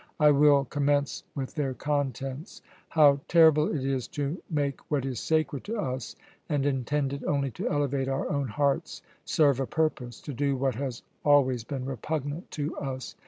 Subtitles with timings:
[0.19, 2.63] I will commence with their contents.
[2.89, 6.15] How terrible it is to make what is sacred to us
[6.49, 11.03] and intended only to elevate our own hearts serve a purpose, to do what has
[11.23, 13.13] always been repugnant to us!